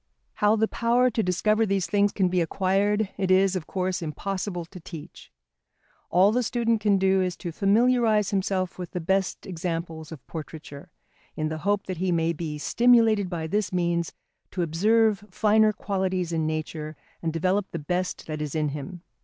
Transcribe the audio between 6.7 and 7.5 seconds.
can do is